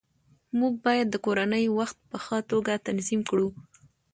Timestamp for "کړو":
3.29-3.47